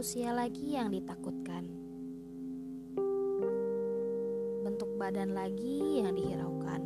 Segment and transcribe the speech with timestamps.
[0.00, 1.68] usia lagi yang ditakutkan.
[4.64, 6.80] Bentuk badan lagi yang dihiraukan.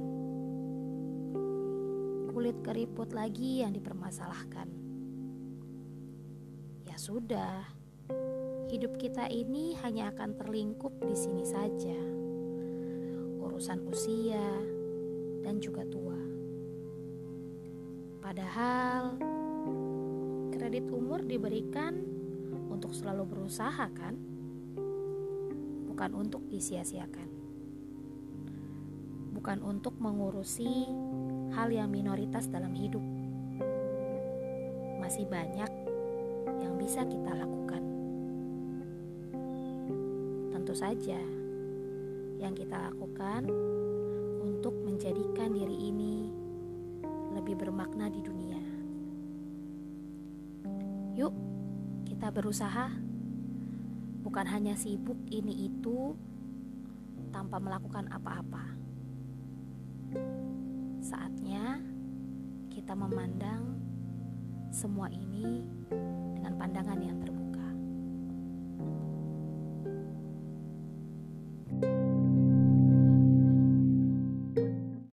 [2.34, 4.66] Kulit keriput lagi yang dipermasalahkan.
[6.90, 7.62] Ya sudah,
[8.74, 12.00] hidup kita ini hanya akan terlingkup di sini saja.
[13.46, 14.42] Urusan usia
[15.46, 16.18] dan juga tua.
[18.18, 19.14] Padahal
[20.50, 22.13] kredit umur diberikan
[22.84, 24.12] untuk selalu berusaha kan?
[25.88, 27.32] Bukan untuk disia-siakan.
[29.32, 30.92] Bukan untuk mengurusi
[31.56, 33.00] hal yang minoritas dalam hidup.
[35.00, 35.72] Masih banyak
[36.60, 37.80] yang bisa kita lakukan.
[40.52, 41.24] Tentu saja
[42.36, 43.48] yang kita lakukan
[44.44, 46.28] untuk menjadikan diri ini
[47.32, 48.60] lebih bermakna di dunia.
[51.16, 51.32] Yuk,
[52.14, 52.94] kita berusaha,
[54.22, 56.14] bukan hanya sibuk ini itu
[57.34, 58.70] tanpa melakukan apa-apa.
[61.02, 61.82] Saatnya
[62.70, 63.82] kita memandang
[64.70, 65.66] semua ini